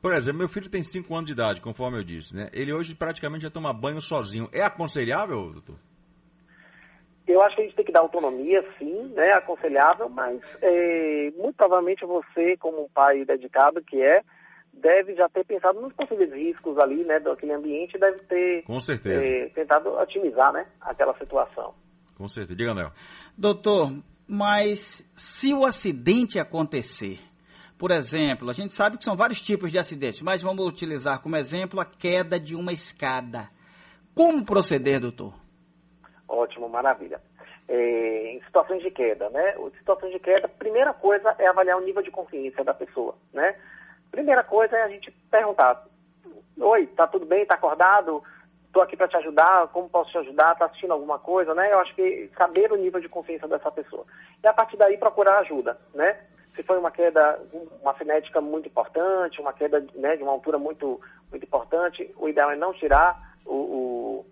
Por 0.01 0.15
exemplo, 0.15 0.39
meu 0.39 0.49
filho 0.49 0.71
tem 0.71 0.83
5 0.83 1.15
anos 1.15 1.27
de 1.27 1.33
idade, 1.33 1.61
conforme 1.61 1.99
eu 1.99 2.05
disse, 2.05 2.35
né? 2.35 2.49
Ele 2.53 2.73
hoje 2.73 2.95
praticamente 2.95 3.43
já 3.43 3.51
toma 3.51 3.73
banho 3.73 4.01
sozinho. 4.01 4.49
É 4.53 4.63
aconselhável, 4.63 5.53
doutor? 5.53 5.77
Eu 7.29 7.41
acho 7.43 7.55
que 7.55 7.63
a 7.63 7.65
gente 7.65 7.77
tem 7.77 7.85
que 7.85 7.93
dar 7.93 8.01
autonomia, 8.01 8.65
sim, 8.79 9.13
né? 9.15 9.33
Aconselhável, 9.33 10.09
mas 10.09 10.41
é, 10.63 11.31
muito 11.37 11.55
provavelmente 11.55 12.05
você, 12.05 12.57
como 12.57 12.85
um 12.85 12.89
pai 12.89 13.25
dedicado 13.25 13.83
que 13.83 14.03
é, 14.03 14.23
deve 14.73 15.15
já 15.15 15.29
ter 15.29 15.45
pensado 15.45 15.81
nos 15.81 15.93
possíveis 15.93 16.33
riscos 16.33 16.79
ali, 16.79 17.05
né, 17.05 17.21
daquele 17.21 17.53
ambiente, 17.53 17.99
deve 17.99 18.19
ter 18.21 18.63
Com 18.63 18.81
certeza. 18.81 19.25
É, 19.25 19.49
tentado 19.51 19.91
otimizar, 19.91 20.53
né, 20.53 20.67
aquela 20.81 21.17
situação. 21.19 21.75
Com 22.17 22.27
certeza. 22.27 22.57
Diga, 22.57 22.73
Léo. 22.73 22.93
Doutor, 23.37 23.93
mas 24.27 25.09
se 25.15 25.53
o 25.53 25.65
acidente 25.65 26.39
acontecer, 26.39 27.19
por 27.81 27.91
exemplo, 27.93 28.51
a 28.51 28.53
gente 28.53 28.75
sabe 28.75 28.99
que 28.99 29.05
são 29.05 29.17
vários 29.17 29.41
tipos 29.41 29.73
de 29.73 29.79
acidentes, 29.79 30.21
mas 30.21 30.43
vamos 30.43 30.67
utilizar 30.67 31.23
como 31.23 31.35
exemplo 31.35 31.81
a 31.81 31.85
queda 31.87 32.39
de 32.39 32.55
uma 32.55 32.75
escada. 32.75 33.49
Como 34.15 34.45
proceder, 34.45 35.01
doutor? 35.01 35.33
Ótimo, 36.29 36.69
maravilha. 36.69 37.23
É, 37.67 38.33
em 38.33 38.43
situações 38.43 38.83
de 38.83 38.91
queda, 38.91 39.31
né? 39.31 39.55
Em 39.57 39.71
situações 39.79 40.13
de 40.13 40.19
queda, 40.19 40.47
primeira 40.47 40.93
coisa 40.93 41.35
é 41.39 41.47
avaliar 41.47 41.79
o 41.79 41.81
nível 41.81 42.03
de 42.03 42.11
consciência 42.11 42.63
da 42.63 42.75
pessoa, 42.75 43.15
né? 43.33 43.57
Primeira 44.11 44.45
coisa 44.45 44.77
é 44.77 44.83
a 44.83 44.89
gente 44.89 45.11
perguntar, 45.31 45.83
oi, 46.59 46.87
tá 46.89 47.07
tudo 47.07 47.25
bem, 47.25 47.47
tá 47.47 47.55
acordado? 47.55 48.23
Estou 48.67 48.83
aqui 48.83 48.95
para 48.95 49.09
te 49.09 49.17
ajudar, 49.17 49.69
como 49.69 49.89
posso 49.89 50.11
te 50.11 50.19
ajudar? 50.19 50.53
Está 50.53 50.67
assistindo 50.67 50.93
alguma 50.93 51.19
coisa, 51.19 51.55
né? 51.55 51.73
Eu 51.73 51.79
acho 51.79 51.95
que 51.95 52.31
saber 52.37 52.71
o 52.71 52.77
nível 52.77 53.01
de 53.01 53.09
consciência 53.09 53.49
dessa 53.49 53.71
pessoa. 53.71 54.05
E 54.45 54.47
a 54.47 54.53
partir 54.53 54.77
daí 54.77 54.99
procurar 54.99 55.39
ajuda, 55.39 55.79
né? 55.95 56.27
Se 56.61 56.67
foi 56.67 56.79
uma 56.79 56.91
queda, 56.91 57.41
uma 57.81 57.97
cinética 57.97 58.39
muito 58.39 58.69
importante, 58.69 59.41
uma 59.41 59.51
queda 59.51 59.83
né, 59.95 60.15
de 60.15 60.23
uma 60.23 60.33
altura 60.33 60.59
muito, 60.59 61.01
muito 61.31 61.43
importante, 61.43 62.15
o 62.19 62.29
ideal 62.29 62.51
é 62.51 62.57
não 62.57 62.75
tirar 62.75 63.35
o, 63.47 63.55
o 63.55 64.27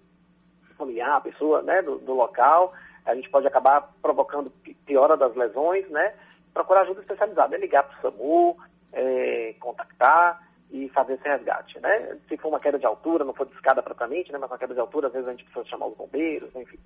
familiar, 0.77 1.17
a 1.17 1.21
pessoa, 1.23 1.63
né, 1.63 1.81
do, 1.81 1.97
do 1.97 2.13
local. 2.13 2.75
A 3.07 3.15
gente 3.15 3.31
pode 3.31 3.47
acabar 3.47 3.95
provocando 4.03 4.53
piora 4.85 5.17
das 5.17 5.35
lesões, 5.35 5.89
né? 5.89 6.13
Procurar 6.53 6.83
ajuda 6.83 7.01
especializada, 7.01 7.57
é 7.57 7.59
ligar 7.59 7.85
para 7.85 7.97
o 7.97 8.13
SAMU, 8.13 8.59
é, 8.93 9.55
contactar, 9.59 10.47
e 10.71 10.91
fazer 10.91 11.15
esse 11.15 11.27
resgate, 11.27 11.81
né? 11.81 12.19
Se 12.29 12.37
for 12.37 12.49
uma 12.49 12.61
queda 12.61 12.79
de 12.79 12.85
altura, 12.85 13.25
não 13.25 13.33
for 13.33 13.47
de 13.47 13.55
escada 13.55 13.83
propriamente, 13.83 14.31
né? 14.31 14.37
Mas 14.39 14.51
uma 14.51 14.59
queda 14.59 14.75
de 14.75 14.81
altura, 14.81 15.07
às 15.07 15.15
vezes 15.15 15.29
a 15.29 15.31
gente 15.31 15.45
precisa 15.45 15.65
chamar 15.65 15.87
os 15.87 15.97
bombeiros, 15.97 16.55
enfim. 16.55 16.79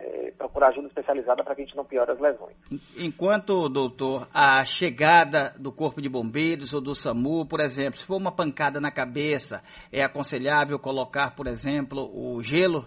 É, 0.00 0.30
procurar 0.38 0.68
ajuda 0.68 0.86
especializada 0.86 1.42
para 1.42 1.56
que 1.56 1.62
a 1.62 1.64
gente 1.64 1.76
não 1.76 1.84
piore 1.84 2.12
as 2.12 2.20
lesões. 2.20 2.54
Enquanto, 2.96 3.68
doutor, 3.68 4.28
a 4.32 4.64
chegada 4.64 5.52
do 5.58 5.72
Corpo 5.72 6.00
de 6.00 6.08
Bombeiros 6.08 6.72
ou 6.72 6.80
do 6.80 6.94
SAMU, 6.94 7.44
por 7.48 7.58
exemplo, 7.58 7.98
se 7.98 8.06
for 8.06 8.16
uma 8.16 8.30
pancada 8.30 8.80
na 8.80 8.92
cabeça, 8.92 9.60
é 9.92 10.02
aconselhável 10.02 10.78
colocar, 10.78 11.34
por 11.34 11.48
exemplo, 11.48 12.08
o 12.14 12.40
gelo? 12.40 12.86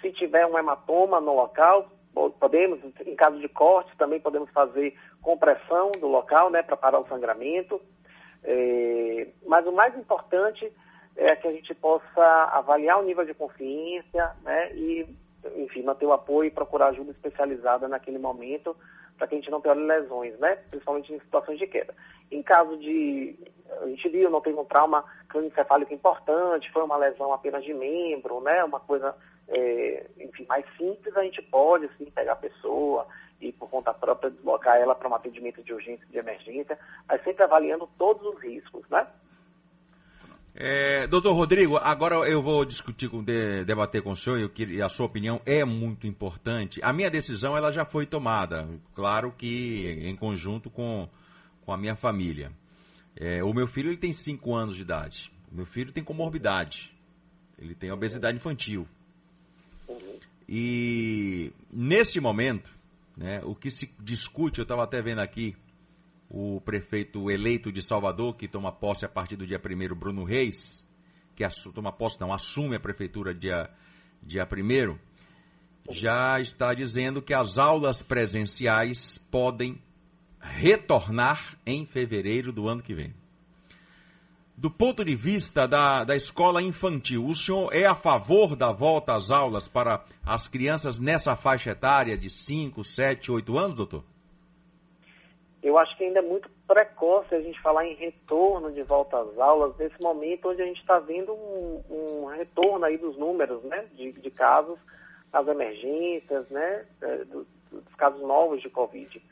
Se 0.00 0.10
tiver 0.12 0.46
um 0.46 0.58
hematoma 0.58 1.20
no 1.20 1.34
local, 1.34 1.90
podemos, 2.40 2.80
em 3.06 3.14
caso 3.14 3.38
de 3.38 3.48
corte, 3.48 3.96
também 3.96 4.20
podemos 4.20 4.50
fazer 4.50 4.96
compressão 5.20 5.92
do 5.92 6.08
local, 6.08 6.50
né, 6.50 6.62
para 6.62 6.76
parar 6.76 6.98
o 6.98 7.08
sangramento. 7.08 7.80
É, 8.44 9.28
mas 9.46 9.66
o 9.66 9.72
mais 9.72 9.96
importante 9.96 10.70
é 11.16 11.36
que 11.36 11.46
a 11.46 11.52
gente 11.52 11.74
possa 11.74 12.24
avaliar 12.52 12.98
o 12.98 13.04
nível 13.04 13.24
de 13.24 13.34
consciência 13.34 14.32
né, 14.42 14.74
e, 14.74 15.06
enfim, 15.56 15.82
manter 15.82 16.06
o 16.06 16.12
apoio 16.12 16.48
e 16.48 16.50
procurar 16.50 16.88
ajuda 16.88 17.10
especializada 17.10 17.88
naquele 17.88 18.18
momento 18.18 18.76
para 19.16 19.26
que 19.26 19.34
a 19.34 19.38
gente 19.38 19.50
não 19.50 19.60
piore 19.60 19.80
lesões, 19.80 20.38
né, 20.38 20.56
principalmente 20.70 21.12
em 21.12 21.20
situações 21.20 21.58
de 21.58 21.66
queda. 21.66 21.94
Em 22.30 22.42
caso 22.42 22.76
de, 22.78 23.36
a 23.82 23.86
gente 23.86 24.08
viu, 24.08 24.30
não 24.30 24.40
teve 24.40 24.58
um 24.58 24.64
trauma 24.64 25.04
cranioencefálico 25.28 25.92
importante, 25.92 26.72
foi 26.72 26.82
uma 26.82 26.96
lesão 26.96 27.32
apenas 27.32 27.62
de 27.62 27.72
membro, 27.72 28.40
né, 28.40 28.64
uma 28.64 28.80
coisa, 28.80 29.14
é, 29.48 30.06
enfim, 30.18 30.44
mais 30.48 30.64
simples, 30.76 31.16
a 31.16 31.22
gente 31.22 31.42
pode, 31.42 31.88
sim, 31.98 32.06
pegar 32.06 32.32
a 32.32 32.36
pessoa, 32.36 33.06
e 33.40 33.52
por 33.52 33.68
conta 33.68 33.92
própria 33.92 34.30
deslocar 34.30 34.76
ela 34.76 34.94
para 34.94 35.08
um 35.08 35.14
atendimento 35.14 35.62
de 35.62 35.74
urgência 35.74 36.06
de 36.08 36.16
emergência, 36.16 36.78
mas 37.08 37.22
sempre 37.24 37.42
avaliando 37.42 37.88
todos 37.98 38.24
os 38.24 38.40
riscos, 38.40 38.88
né? 38.88 39.06
É, 40.54 41.06
doutor 41.06 41.32
Rodrigo, 41.32 41.78
agora 41.78 42.16
eu 42.28 42.42
vou 42.42 42.64
discutir 42.64 43.08
com 43.08 43.24
de, 43.24 43.64
debater 43.64 44.02
com 44.02 44.10
o 44.10 44.16
senhor 44.16 44.50
e 44.58 44.82
a 44.82 44.88
sua 44.88 45.06
opinião 45.06 45.40
é 45.46 45.64
muito 45.64 46.06
importante. 46.06 46.78
A 46.82 46.92
minha 46.92 47.10
decisão 47.10 47.56
ela 47.56 47.72
já 47.72 47.84
foi 47.84 48.04
tomada, 48.04 48.68
claro 48.94 49.32
que 49.32 49.98
em 50.02 50.14
conjunto 50.14 50.68
com, 50.68 51.08
com 51.64 51.72
a 51.72 51.78
minha 51.78 51.96
família. 51.96 52.52
É, 53.16 53.42
o 53.42 53.52
meu 53.54 53.66
filho 53.66 53.90
ele 53.90 53.96
tem 53.96 54.12
5 54.12 54.54
anos 54.54 54.76
de 54.76 54.82
idade. 54.82 55.32
O 55.50 55.54
meu 55.54 55.66
filho 55.66 55.92
tem 55.92 56.04
comorbidade. 56.04 56.92
Ele 57.58 57.74
tem 57.74 57.90
obesidade 57.90 58.36
infantil. 58.36 58.86
E 60.48 61.52
nesse 61.70 62.20
momento, 62.20 62.70
né? 63.16 63.40
O 63.44 63.54
que 63.54 63.70
se 63.70 63.90
discute, 64.00 64.58
eu 64.58 64.64
estava 64.64 64.84
até 64.84 65.00
vendo 65.02 65.20
aqui, 65.20 65.56
o 66.34 66.62
prefeito 66.62 67.30
eleito 67.30 67.70
de 67.70 67.82
Salvador, 67.82 68.34
que 68.34 68.48
toma 68.48 68.72
posse 68.72 69.04
a 69.04 69.08
partir 69.08 69.36
do 69.36 69.46
dia 69.46 69.60
1 69.60 69.94
Bruno 69.94 70.24
Reis, 70.24 70.88
que 71.36 71.46
toma 71.74 71.92
posse, 71.92 72.18
não, 72.18 72.32
assume 72.32 72.76
a 72.76 72.80
prefeitura 72.80 73.34
dia, 73.34 73.68
dia 74.22 74.48
1 74.50 74.98
já 75.90 76.40
está 76.40 76.72
dizendo 76.72 77.20
que 77.20 77.34
as 77.34 77.58
aulas 77.58 78.02
presenciais 78.02 79.18
podem 79.18 79.78
retornar 80.40 81.58
em 81.66 81.84
fevereiro 81.84 82.50
do 82.50 82.66
ano 82.66 82.82
que 82.82 82.94
vem. 82.94 83.12
Do 84.56 84.70
ponto 84.70 85.04
de 85.04 85.14
vista 85.14 85.68
da, 85.68 86.02
da 86.02 86.16
escola 86.16 86.62
infantil, 86.62 87.26
o 87.26 87.34
senhor 87.34 87.74
é 87.74 87.84
a 87.84 87.94
favor 87.94 88.56
da 88.56 88.72
volta 88.72 89.14
às 89.14 89.30
aulas 89.30 89.68
para 89.68 90.02
as 90.24 90.48
crianças 90.48 90.98
nessa 90.98 91.36
faixa 91.36 91.70
etária 91.70 92.16
de 92.16 92.30
5, 92.30 92.82
7, 92.82 93.30
8 93.30 93.58
anos, 93.58 93.76
doutor? 93.76 94.11
Eu 95.62 95.78
acho 95.78 95.96
que 95.96 96.02
ainda 96.02 96.18
é 96.18 96.22
muito 96.22 96.50
precoce 96.66 97.34
a 97.34 97.40
gente 97.40 97.60
falar 97.60 97.86
em 97.86 97.94
retorno 97.94 98.72
de 98.72 98.82
volta 98.82 99.20
às 99.20 99.38
aulas 99.38 99.76
nesse 99.76 100.00
momento 100.02 100.48
onde 100.48 100.60
a 100.60 100.66
gente 100.66 100.80
está 100.80 100.98
vendo 100.98 101.32
um, 101.32 101.82
um, 101.88 102.24
retorno 102.26 102.84
aí 102.84 102.98
dos 102.98 103.16
números 103.16 103.62
né, 103.62 103.86
de, 103.92 104.10
de 104.10 104.30
casos, 104.30 104.76
as 105.32 105.46
emergências, 105.46 106.48
né, 106.48 106.84
é, 107.00 107.18
dos, 107.24 107.46
dos 107.70 107.94
casos 107.96 108.20
novos 108.22 108.60
de 108.60 108.68
Covid. 108.68 109.22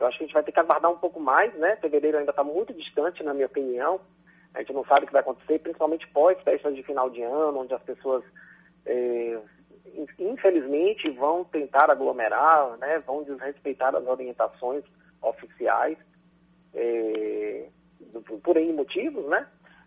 Eu 0.00 0.06
acho 0.06 0.18
que 0.18 0.24
a 0.24 0.26
gente 0.26 0.34
vai 0.34 0.42
ter 0.42 0.52
que 0.52 0.60
aguardar 0.60 0.90
um 0.90 0.98
pouco 0.98 1.18
mais, 1.18 1.52
né? 1.54 1.76
Fevereiro 1.76 2.18
ainda 2.18 2.30
está 2.30 2.44
muito 2.44 2.72
distante, 2.72 3.22
na 3.24 3.34
minha 3.34 3.46
opinião. 3.46 4.00
A 4.54 4.60
gente 4.60 4.72
não 4.72 4.84
sabe 4.84 5.04
o 5.04 5.06
que 5.06 5.12
vai 5.12 5.22
acontecer, 5.22 5.58
principalmente 5.58 6.06
pós-festas 6.08 6.74
de 6.74 6.84
final 6.84 7.10
de 7.10 7.20
ano, 7.22 7.60
onde 7.60 7.74
as 7.74 7.82
pessoas, 7.82 8.22
é, 8.86 9.38
infelizmente, 10.18 11.10
vão 11.10 11.44
tentar 11.44 11.90
aglomerar, 11.90 12.76
né, 12.78 13.02
vão 13.04 13.24
desrespeitar 13.24 13.94
as 13.96 14.06
orientações 14.06 14.84
oficiais, 15.22 15.98
é, 16.74 17.66
por 18.42 18.56
N 18.56 18.72
motivos, 18.72 19.26
né? 19.26 19.46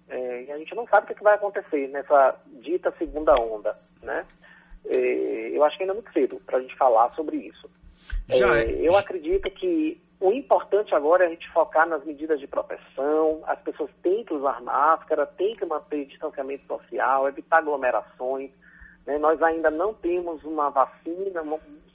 É, 0.10 0.44
e 0.44 0.52
a 0.52 0.58
gente 0.58 0.76
não 0.76 0.86
sabe 0.88 1.12
o 1.12 1.16
que 1.16 1.24
vai 1.24 1.36
acontecer 1.36 1.88
nessa 1.88 2.38
dita 2.62 2.94
segunda 2.98 3.34
onda, 3.36 3.78
né? 4.02 4.26
É, 4.86 5.52
eu 5.54 5.64
acho 5.64 5.78
que 5.78 5.84
ainda 5.84 5.94
é 5.94 5.96
muito 5.96 6.12
cedo 6.12 6.42
para 6.46 6.58
a 6.58 6.62
gente 6.62 6.76
falar 6.76 7.14
sobre 7.16 7.38
isso. 7.38 7.70
É, 8.28 8.72
eu 8.82 8.98
acredito 8.98 9.50
que 9.52 10.02
o 10.20 10.32
importante 10.32 10.94
agora 10.94 11.24
é 11.24 11.28
a 11.28 11.30
gente 11.30 11.50
focar 11.52 11.88
nas 11.88 12.04
medidas 12.06 12.40
de 12.40 12.48
proteção, 12.48 13.42
as 13.48 13.60
pessoas 13.62 13.90
têm 14.04 14.24
que 14.24 14.34
usar 14.34 14.62
máscara, 14.62 15.26
têm 15.26 15.56
que 15.56 15.66
manter 15.66 16.06
distanciamento 16.06 16.66
social, 16.68 17.28
evitar 17.28 17.58
aglomerações. 17.58 18.52
Né? 19.06 19.18
Nós 19.18 19.42
ainda 19.42 19.72
não 19.72 19.94
temos 19.94 20.44
uma 20.44 20.70
vacina, 20.70 21.42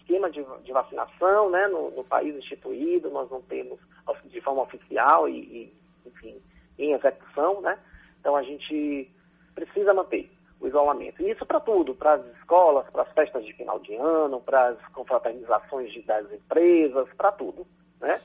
esquema 0.06 0.30
de, 0.30 0.44
de 0.62 0.72
vacinação 0.72 1.50
né? 1.50 1.66
No, 1.66 1.90
no, 1.90 2.04
país 2.04 2.34
instituído, 2.36 3.10
nós 3.10 3.28
não 3.30 3.42
temos 3.42 3.78
de 4.26 4.40
forma 4.40 4.62
oficial 4.62 5.28
e, 5.28 5.38
e, 5.38 5.74
enfim, 6.06 6.40
em 6.78 6.92
execução, 6.92 7.60
né? 7.60 7.76
Então 8.20 8.36
a 8.36 8.42
gente 8.42 9.10
precisa 9.54 9.92
manter 9.92 10.30
o 10.60 10.66
isolamento. 10.66 11.22
E 11.22 11.30
isso 11.30 11.44
para 11.44 11.60
tudo, 11.60 11.94
para 11.94 12.14
as 12.14 12.24
escolas, 12.38 12.88
para 12.90 13.02
as 13.02 13.12
festas 13.12 13.44
de 13.44 13.52
final 13.52 13.78
de 13.80 13.94
ano, 13.96 14.40
para 14.40 14.68
as 14.68 14.86
confraternizações 14.88 15.92
de, 15.92 16.02
das 16.02 16.30
empresas, 16.32 17.08
para 17.16 17.32
tudo. 17.32 17.66
Né? 18.00 18.20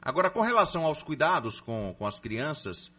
Agora, 0.00 0.30
com 0.30 0.40
relação 0.40 0.84
aos 0.84 1.02
cuidados 1.02 1.60
com, 1.60 1.94
com 1.96 2.06
as 2.06 2.18
crianças, 2.18 2.90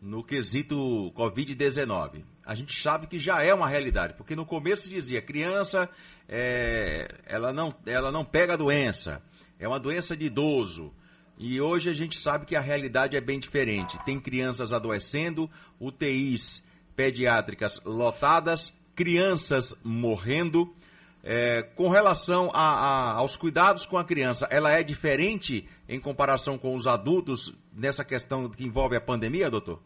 no 0.00 0.22
quesito 0.22 1.12
Covid-19, 1.16 2.24
a 2.44 2.54
gente 2.54 2.80
sabe 2.80 3.06
que 3.06 3.18
já 3.18 3.42
é 3.42 3.52
uma 3.52 3.68
realidade, 3.68 4.14
porque 4.14 4.36
no 4.36 4.46
começo 4.46 4.88
dizia, 4.88 5.20
criança, 5.20 5.88
é, 6.28 7.16
ela, 7.26 7.52
não, 7.52 7.74
ela 7.84 8.12
não 8.12 8.24
pega 8.24 8.54
a 8.54 8.56
doença, 8.56 9.22
é 9.58 9.66
uma 9.66 9.80
doença 9.80 10.16
de 10.16 10.26
idoso. 10.26 10.92
E 11.36 11.60
hoje 11.60 11.88
a 11.88 11.94
gente 11.94 12.18
sabe 12.18 12.46
que 12.46 12.56
a 12.56 12.60
realidade 12.60 13.16
é 13.16 13.20
bem 13.20 13.38
diferente. 13.38 13.96
Tem 14.04 14.18
crianças 14.18 14.72
adoecendo, 14.72 15.48
UTIs 15.78 16.62
pediátricas 16.96 17.80
lotadas, 17.84 18.72
crianças 18.96 19.72
morrendo, 19.84 20.74
é, 21.22 21.62
com 21.62 21.88
relação 21.88 22.50
a, 22.52 22.62
a, 22.62 23.12
aos 23.12 23.36
cuidados 23.36 23.86
com 23.86 23.98
a 23.98 24.04
criança, 24.04 24.48
ela 24.50 24.72
é 24.72 24.82
diferente 24.82 25.68
em 25.88 26.00
comparação 26.00 26.56
com 26.56 26.74
os 26.74 26.86
adultos 26.86 27.54
nessa 27.72 28.04
questão 28.04 28.48
que 28.48 28.64
envolve 28.64 28.96
a 28.96 29.00
pandemia, 29.00 29.50
doutor? 29.50 29.80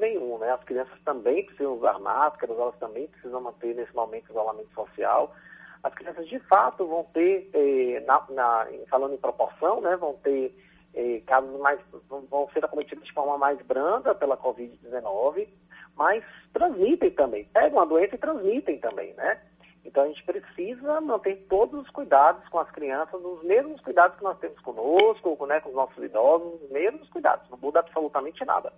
Nenhum, 0.00 0.38
né? 0.38 0.50
As 0.50 0.64
crianças 0.64 0.98
também 1.04 1.44
precisam 1.44 1.74
usar 1.74 1.98
máscaras, 1.98 2.58
elas 2.58 2.76
também 2.78 3.06
precisam 3.08 3.40
manter 3.42 3.74
nesse 3.74 3.94
momento 3.94 4.30
isolamento 4.30 4.72
social. 4.74 5.34
As 5.82 5.94
crianças 5.94 6.26
de 6.26 6.38
fato 6.40 6.86
vão 6.86 7.04
ter, 7.12 7.50
eh, 7.52 8.00
na, 8.06 8.24
na, 8.30 8.66
falando 8.88 9.14
em 9.14 9.18
proporção, 9.18 9.80
né, 9.82 9.96
vão 9.96 10.14
ter 10.14 10.54
eh, 10.94 11.22
casos 11.26 11.58
mais, 11.60 11.78
vão 12.08 12.48
ser 12.52 12.64
acometidos 12.64 13.04
de 13.04 13.12
forma 13.12 13.36
mais 13.36 13.60
branda 13.62 14.14
pela 14.14 14.38
Covid-19, 14.38 15.48
mas 15.96 16.24
transmitem 16.54 17.10
também, 17.10 17.44
pegam 17.52 17.80
a 17.80 17.84
doença 17.84 18.14
e 18.14 18.18
transmitem 18.18 18.78
também, 18.78 19.12
né? 19.14 19.40
Então 19.84 20.04
a 20.04 20.08
gente 20.08 20.22
precisa 20.24 21.00
manter 21.00 21.46
todos 21.48 21.80
os 21.80 21.90
cuidados 21.90 22.46
com 22.48 22.58
as 22.58 22.70
crianças, 22.70 23.22
os 23.22 23.42
mesmos 23.42 23.80
cuidados 23.80 24.16
que 24.16 24.24
nós 24.24 24.38
temos 24.38 24.58
conosco, 24.60 25.46
né, 25.46 25.60
com 25.60 25.70
os 25.70 25.74
nossos 25.74 26.02
idosos, 26.02 26.62
os 26.62 26.70
mesmos 26.70 27.08
cuidados, 27.10 27.48
não 27.50 27.58
muda 27.58 27.80
absolutamente 27.80 28.44
nada. 28.44 28.72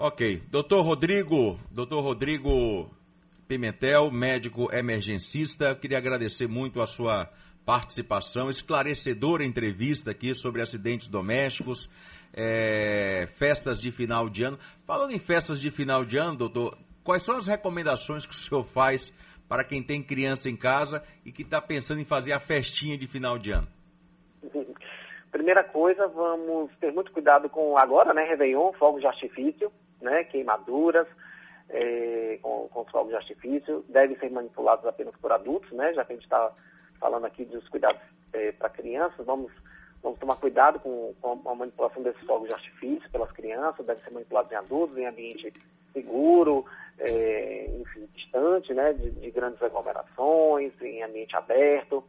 Ok. 0.00 0.44
Doutor 0.48 0.82
Rodrigo, 0.82 1.58
doutor 1.72 2.00
Rodrigo 2.02 2.88
Pimentel, 3.48 4.12
médico 4.12 4.72
emergencista, 4.72 5.74
queria 5.74 5.98
agradecer 5.98 6.46
muito 6.46 6.80
a 6.80 6.86
sua 6.86 7.28
participação, 7.66 8.48
esclarecedora 8.48 9.42
entrevista 9.44 10.12
aqui 10.12 10.34
sobre 10.34 10.62
acidentes 10.62 11.08
domésticos. 11.08 11.90
é, 12.32 13.26
festas 13.34 13.80
de 13.80 13.90
final 13.90 14.28
de 14.28 14.44
ano. 14.44 14.58
Falando 14.86 15.10
em 15.10 15.18
festas 15.18 15.60
de 15.60 15.68
final 15.68 16.04
de 16.04 16.16
ano, 16.16 16.36
doutor, 16.36 16.78
quais 17.02 17.24
são 17.24 17.36
as 17.36 17.48
recomendações 17.48 18.24
que 18.24 18.32
o 18.32 18.36
senhor 18.36 18.62
faz 18.62 19.12
para 19.48 19.64
quem 19.64 19.82
tem 19.82 20.00
criança 20.00 20.48
em 20.48 20.56
casa 20.56 21.02
e 21.24 21.32
que 21.32 21.42
está 21.42 21.60
pensando 21.60 22.00
em 22.00 22.04
fazer 22.04 22.32
a 22.32 22.38
festinha 22.38 22.96
de 22.96 23.08
final 23.08 23.36
de 23.36 23.50
ano? 23.50 23.66
Primeira 25.32 25.64
coisa, 25.64 26.06
vamos 26.06 26.70
ter 26.76 26.92
muito 26.92 27.10
cuidado 27.10 27.48
com 27.48 27.76
agora, 27.76 28.14
né, 28.14 28.22
Réveillon, 28.22 28.72
fogos 28.74 29.00
de 29.00 29.06
artifício, 29.08 29.72
né, 30.00 30.24
queimaduras, 30.24 31.06
é, 31.68 32.38
com, 32.42 32.68
com 32.68 32.82
os 32.82 32.90
fogos 32.90 33.10
de 33.10 33.16
artifício, 33.16 33.84
devem 33.88 34.18
ser 34.18 34.30
manipulados 34.30 34.86
apenas 34.86 35.14
por 35.16 35.32
adultos, 35.32 35.70
né, 35.72 35.92
já 35.92 36.04
que 36.04 36.12
a 36.12 36.16
gente 36.16 36.24
está 36.24 36.52
falando 36.98 37.26
aqui 37.26 37.44
dos 37.44 37.68
cuidados 37.68 38.00
é, 38.32 38.52
para 38.52 38.70
crianças, 38.70 39.24
vamos, 39.24 39.52
vamos 40.02 40.18
tomar 40.18 40.36
cuidado 40.36 40.80
com, 40.80 41.14
com, 41.20 41.48
a 41.48 41.54
manipulação 41.54 42.02
desses 42.02 42.22
fogos 42.26 42.48
de 42.48 42.54
artifício 42.54 43.10
pelas 43.10 43.30
crianças, 43.32 43.86
devem 43.86 44.02
ser 44.02 44.10
manipulados 44.10 44.50
em 44.52 44.56
adultos, 44.56 44.96
em 44.96 45.06
ambiente 45.06 45.52
seguro, 45.92 46.64
é, 46.98 47.70
enfim, 47.80 48.08
distante, 48.14 48.72
né, 48.74 48.92
de, 48.92 49.10
de 49.10 49.30
grandes 49.30 49.62
aglomerações, 49.62 50.72
em 50.80 51.02
ambiente 51.02 51.36
aberto, 51.36 52.04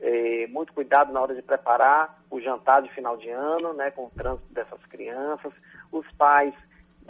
é, 0.00 0.46
muito 0.46 0.72
cuidado 0.72 1.12
na 1.12 1.20
hora 1.20 1.34
de 1.34 1.42
preparar 1.42 2.22
o 2.30 2.40
jantar 2.40 2.82
de 2.82 2.90
final 2.94 3.16
de 3.16 3.28
ano, 3.28 3.74
né, 3.74 3.90
com 3.90 4.06
o 4.06 4.10
trânsito 4.10 4.52
dessas 4.52 4.80
crianças. 4.86 5.52
Os 5.92 6.10
pais 6.12 6.54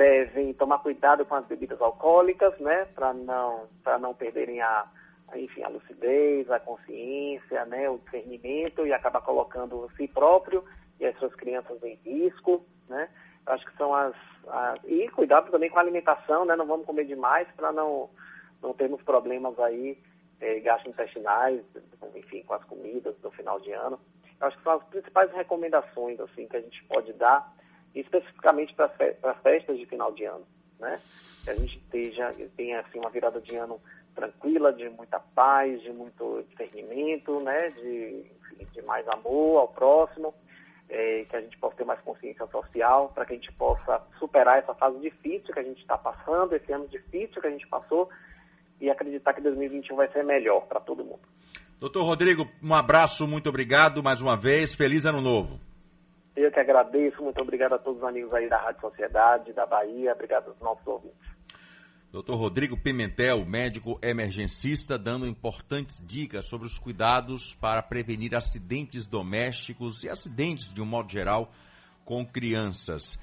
devem 0.00 0.54
tomar 0.54 0.78
cuidado 0.78 1.26
com 1.26 1.34
as 1.34 1.44
bebidas 1.44 1.78
alcoólicas, 1.78 2.58
né, 2.58 2.86
para 2.94 3.12
não, 3.12 3.68
não 4.00 4.14
perderem 4.14 4.62
a, 4.62 4.86
enfim, 5.34 5.62
a 5.62 5.68
lucidez, 5.68 6.50
a 6.50 6.58
consciência, 6.58 7.66
né, 7.66 7.86
o 7.90 7.98
discernimento 7.98 8.86
e 8.86 8.94
acabar 8.94 9.20
colocando 9.20 9.90
si 9.98 10.08
próprio 10.08 10.64
e 10.98 11.04
as 11.04 11.14
suas 11.18 11.34
crianças 11.34 11.82
em 11.82 11.96
risco, 11.96 12.64
né. 12.88 13.10
Acho 13.44 13.66
que 13.66 13.76
são 13.76 13.94
as, 13.94 14.14
as, 14.48 14.80
e 14.84 15.06
cuidado 15.10 15.50
também 15.50 15.68
com 15.68 15.78
a 15.78 15.82
alimentação, 15.82 16.46
né, 16.46 16.56
não 16.56 16.66
vamos 16.66 16.86
comer 16.86 17.04
demais 17.04 17.46
para 17.54 17.70
não 17.70 18.08
não 18.62 18.74
termos 18.74 19.02
problemas 19.02 19.58
aí 19.58 19.98
é, 20.40 20.60
gastrointestinais, 20.60 21.62
enfim, 22.14 22.42
com 22.42 22.54
as 22.54 22.64
comidas 22.64 23.16
do 23.18 23.30
final 23.30 23.58
de 23.60 23.72
ano. 23.72 23.98
Eu 24.38 24.46
acho 24.46 24.56
que 24.58 24.62
são 24.62 24.72
as 24.74 24.84
principais 24.84 25.32
recomendações 25.32 26.20
assim 26.20 26.46
que 26.46 26.56
a 26.56 26.60
gente 26.60 26.84
pode 26.84 27.10
dar, 27.14 27.54
especificamente 27.94 28.74
para 28.74 28.86
as 29.22 29.38
festas 29.42 29.78
de 29.78 29.86
final 29.86 30.12
de 30.12 30.24
ano, 30.24 30.46
né? 30.78 31.00
Que 31.44 31.50
a 31.50 31.54
gente 31.54 31.76
esteja, 31.78 32.32
tenha 32.56 32.80
assim, 32.80 32.98
uma 32.98 33.10
virada 33.10 33.40
de 33.40 33.56
ano 33.56 33.80
tranquila, 34.14 34.72
de 34.72 34.88
muita 34.90 35.18
paz, 35.18 35.80
de 35.82 35.90
muito 35.90 36.44
discernimento, 36.50 37.40
né? 37.40 37.70
De, 37.70 38.24
de 38.72 38.82
mais 38.82 39.06
amor 39.08 39.60
ao 39.60 39.68
próximo, 39.68 40.34
é, 40.88 41.24
que 41.28 41.36
a 41.36 41.40
gente 41.40 41.56
possa 41.58 41.76
ter 41.76 41.84
mais 41.84 42.00
consciência 42.00 42.46
social, 42.46 43.10
para 43.14 43.24
que 43.24 43.32
a 43.32 43.36
gente 43.36 43.52
possa 43.52 44.02
superar 44.18 44.58
essa 44.58 44.74
fase 44.74 44.98
difícil 45.00 45.52
que 45.52 45.60
a 45.60 45.64
gente 45.64 45.80
está 45.80 45.96
passando, 45.96 46.54
esse 46.54 46.72
ano 46.72 46.86
difícil 46.88 47.40
que 47.40 47.46
a 47.46 47.50
gente 47.50 47.66
passou, 47.68 48.08
e 48.80 48.90
acreditar 48.90 49.34
que 49.34 49.40
2021 49.40 49.94
vai 49.96 50.08
ser 50.08 50.24
melhor 50.24 50.62
para 50.66 50.80
todo 50.80 51.04
mundo. 51.04 51.20
Doutor 51.78 52.02
Rodrigo, 52.02 52.46
um 52.62 52.74
abraço, 52.74 53.26
muito 53.26 53.48
obrigado 53.48 54.02
mais 54.02 54.20
uma 54.20 54.36
vez. 54.36 54.74
Feliz 54.74 55.04
ano 55.06 55.20
novo. 55.20 55.69
Eu 56.36 56.50
que 56.50 56.60
agradeço, 56.60 57.22
muito 57.22 57.40
obrigado 57.40 57.74
a 57.74 57.78
todos 57.78 58.00
os 58.02 58.08
amigos 58.08 58.32
aí 58.32 58.48
da 58.48 58.56
Rádio 58.56 58.80
Sociedade, 58.80 59.52
da 59.52 59.66
Bahia, 59.66 60.12
obrigado 60.12 60.48
aos 60.48 60.60
nossos 60.60 60.86
ouvintes. 60.86 61.40
Doutor 62.12 62.36
Rodrigo 62.36 62.76
Pimentel, 62.76 63.44
médico 63.44 63.98
emergencista, 64.02 64.98
dando 64.98 65.26
importantes 65.26 66.04
dicas 66.04 66.46
sobre 66.46 66.66
os 66.66 66.76
cuidados 66.76 67.54
para 67.54 67.80
prevenir 67.82 68.34
acidentes 68.34 69.06
domésticos 69.06 70.02
e 70.02 70.08
acidentes 70.08 70.72
de 70.72 70.82
um 70.82 70.86
modo 70.86 71.10
geral 71.10 71.52
com 72.04 72.26
crianças. 72.26 73.16